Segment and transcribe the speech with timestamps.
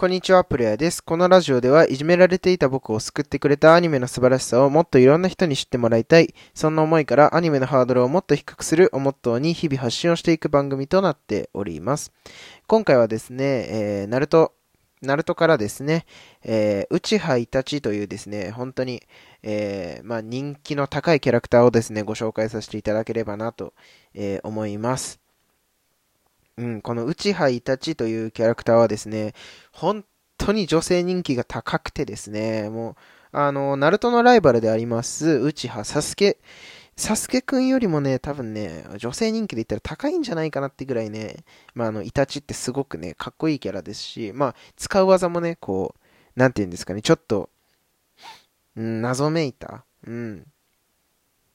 [0.00, 1.04] こんにちは、プレイヤーです。
[1.04, 6.34] このラジオではいじめられていた僕を救ってくれたアニメの素晴らしさをもっといろんな人に知ってもらいたい。
[6.54, 12.12] そんな思いからアニメのハードルをもっと低くするをモットーに日々発信をしていく番組となっております。
[12.66, 14.54] 今回はですね、えー、ナルト、
[15.02, 16.06] ナルトからですね、
[16.44, 19.02] えー、内葉イタチというですね、本当に、
[19.42, 23.74] えー、まあ、人気の高いキャラクターをですね、ご紹介させていただければなと、
[24.14, 25.20] えー、思います。
[26.60, 29.32] うん、この内葉イタチというキャラクターはですね、
[29.72, 30.04] 本
[30.36, 32.94] 当に女性人気が高くてですね、もう、
[33.32, 36.38] あの、ナルトのライバルであります、内葉サスケ。
[36.96, 47.48] サスケくんよりもね、多分ね、女性人気で言ったら高いんじゃないかなってぐらいね、まあ、あの、イタチってすごくね、かっこいいキャラですし、まあ、使う技もね、こう、なんて言うんですかね、ちょっと、
[48.76, 50.46] うん、謎めいた、うん、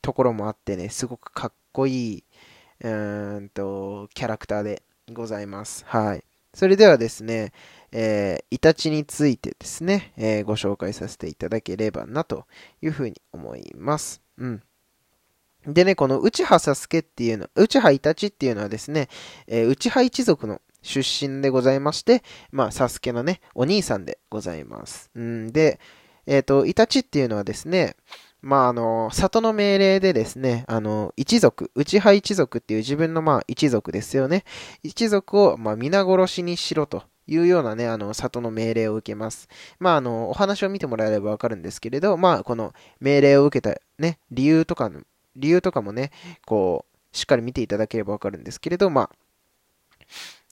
[0.02, 2.24] ところもあってね、すごくかっこいい、
[2.82, 4.82] うーんと、キャラクターで
[5.14, 5.86] ございます。
[5.88, 6.24] はい。
[6.54, 7.52] それではですね、
[7.92, 12.46] えー、イタチについてですね、えー、ご紹介させていただければなと
[12.82, 14.22] いうふうに思います。
[14.38, 14.64] うん。
[15.68, 19.10] でね、この内葉サスケっていうの、内葉イタチっていうのはですね、
[19.48, 25.10] えー、内葉一族の出身でございまして、まあ、サスケのね、お兄さんでございます。
[25.16, 25.80] うんで、
[26.28, 27.96] えっ、ー、と、イタチっていうのはですね、
[28.46, 34.44] まあ、あの、里の命令でですね、あの、一族、内派一族っていう自分のまあ一族ですよね。
[34.84, 39.50] 一族をまあ皆殺しにしろというようなね、あの、里の命令を受けます。
[39.80, 45.02] まあ、あの、お話を見てもらえればわかるんですけれど、まあ、この命令を受けたね、理由とかの、
[45.36, 46.12] 理由とかもね、
[46.46, 49.10] こう、しっかり見ていただければわかるんですけれど、まあ、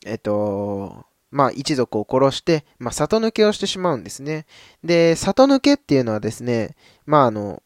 [0.03, 4.47] えっと、まあ、一族を殺して、まあ、里抜けをしてしまうんですね。
[4.83, 7.61] で、里抜けっていうのはですね、まあ、あの、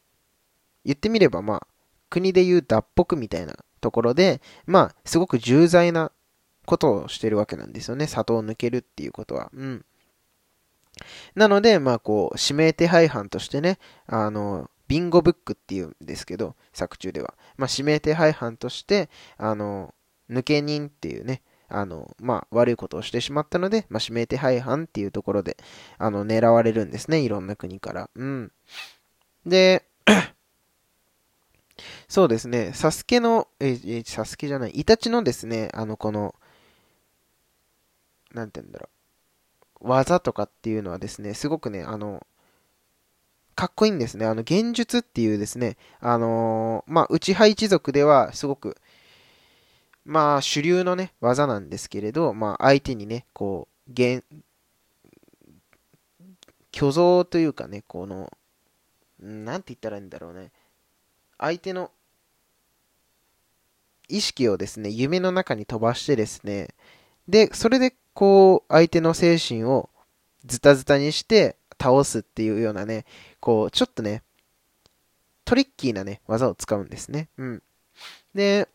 [0.88, 1.68] 言ってみればまあ、
[2.10, 6.12] 国で言う脱北みたいなところで、まあ、すごく重罪な
[6.66, 8.08] ことをしてるわけなんですよね。
[8.08, 9.52] 里を抜けるっていうことは。
[9.54, 9.86] うん。
[11.36, 17.34] なので、まあ、こう、指名手配犯としてね、あの、ビンゴブックっていうんですけど、作中では。
[17.58, 19.94] まあ、指名手配犯として、あの、
[20.30, 25.58] 抜け人っていうね、あの、まあ、悪いことをしてしまったので、まあ、指名手配犯っていうところで、
[25.98, 27.20] あの、狙われるんですね。
[27.20, 28.10] いろんな国から。
[28.16, 28.52] うん。
[29.46, 29.86] で、
[32.08, 36.36] そうですね、サスケの、え、え、サスケじゃない、イタチのですね、あの、この、
[38.34, 38.90] なんて言うんだろ
[39.82, 42.26] う、技とかっていうのはですね、すごくね、あの、
[43.56, 44.26] かっこいいんですね。
[44.26, 48.78] あの、幻術っていうですね、あのー、まあ、内派一族ではすごく、
[50.06, 54.24] まあ、主流のね、技なんですけれど、まあ、相手にね、こう、幻、
[56.74, 58.32] 虚像というかね、この、
[59.20, 60.52] なんて言ったらいいんだろうね。
[61.40, 61.92] 相手の
[64.10, 66.70] 意識をですね、夢の中に飛ばしてですね、
[67.28, 69.90] で、それでこう、相手の精神を
[70.46, 73.06] ズタズタにして倒すっていうようなね、
[73.40, 74.24] こう、ちょっとね、
[75.46, 77.30] トリッキーなね、技を使うんですね。
[77.38, 77.64] うん。
[78.34, 78.68] で、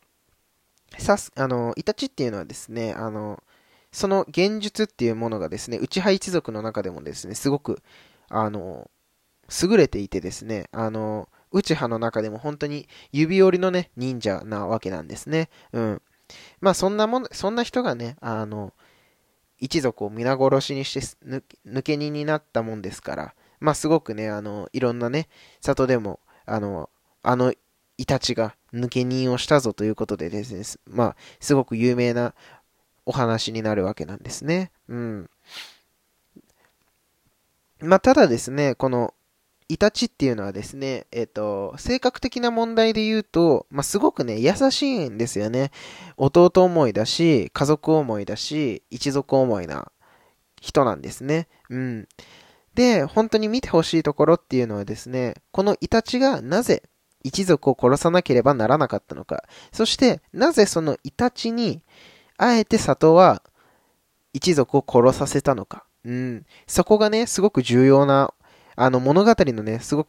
[0.98, 3.42] さす、あの、イタチっていうのはですね、あの、
[3.92, 7.82] その現術っていうものがですね、内派一族の中でもですね、すごく、
[8.28, 8.90] あの、
[9.62, 15.48] 優れていてですね、あの、内派の中でも本当に指折りのね、忍者なわけなんですね。
[15.72, 16.02] うん。
[16.60, 18.72] まあそんなもん、そんな人がね、あの、
[19.58, 21.00] 一族を皆殺しにして
[21.66, 25.28] 抜け人になったもんですから、まあすごくね、あの、いろんなね、
[25.60, 26.90] 里でも、あの、
[27.22, 27.52] あの、
[27.98, 32.34] イタチが抜け人をしたぞということでですね、まあ、すごく有名な
[33.06, 34.72] お話になるわけなんですね。
[34.88, 35.30] うん。
[37.80, 39.14] まあ、ただですね、この、
[39.72, 45.70] イタチっていうのはですね、えっ、と、性格的な問題で言うと、まあ、すごくね、優しいんですよね。
[46.18, 49.90] 弟思いだし、家族思いだし、一族思いな
[50.60, 51.48] 人なんですね。
[51.70, 52.08] うん。
[52.74, 56.82] で、本当に見てほしいところっていうのはですね、このイタチがなぜ
[57.24, 59.44] 一族を殺さなければならなかったのか。
[59.72, 61.82] そして、なぜそのイタチに、
[62.36, 63.42] あえて里は
[64.34, 65.86] 一族を殺させたのか。
[66.04, 66.44] うん。
[66.66, 68.34] そこがね、すごく重要な
[68.82, 70.08] あの物語のね、すごく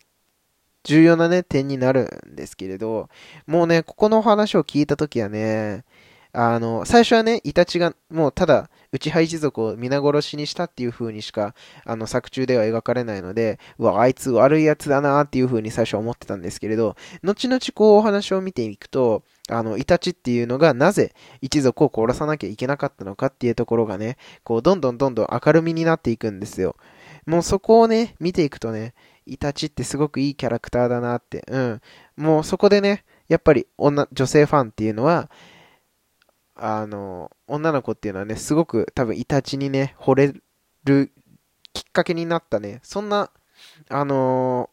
[0.83, 3.07] 重要なね、点になるんですけれど、
[3.45, 5.85] もうね、ここのお話を聞いたときはね、
[6.31, 11.53] あの、最初はね、イタチがもうただ、内派一族を皆殺しにしたっていう風にしか、
[11.85, 26.75] あの、作中では描かれないので、うわ、あいつ悪いやつだなっていう風に最初は思ってたんですけれど、後々こうお話を見ていくと、あの、イタチっていうのがなぜ一族を殺さなきゃいけなかったのかっていうところがね、こう、どんどんどんどん明るみになっていくんですよ。
[27.25, 28.93] もうそこをね、見ていくとね、
[29.25, 31.81] イタチってすごくいいキャラクターだなって、うん。
[32.17, 35.29] もうそこでね、やっぱり女、女性ファンっていうのは、
[36.55, 40.33] あの、女の子っていうのはね、すごく多分イタチにね、惚れ
[40.83, 41.11] る
[41.73, 43.31] きっかけになったね、そんな、
[43.89, 44.69] あの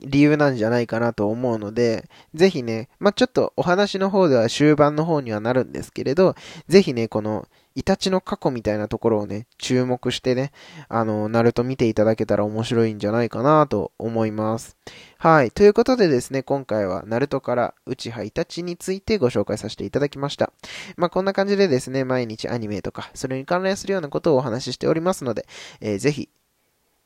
[0.00, 6.34] 理由なんじゃないかなと思うので、ぜひね、まあ、ちょっとお話の方では終盤の方にはなるんですけれど、
[6.68, 7.48] ぜひね、この、
[7.78, 10.50] イタチの過去みたいなところをね、注目してね、
[10.88, 14.76] あの、ナルト見ていただけたら面白いんじゃないかなと思います。
[15.16, 15.52] はい。
[15.52, 20.52] ということでですね、今回はナルトから内葉イタチについてご紹介させていただきました。
[20.96, 25.46] まあ、こんな感じでですね、毎日アニメとか、それに関連するようなことをお話ししておりますので、
[25.80, 26.28] えー、ぜひ、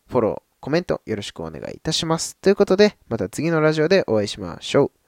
[0.09, 2.37] フォロー、コメントよろしくお願いいたします。
[2.37, 5.02] ということで、また次のラジオでお会いしましょう。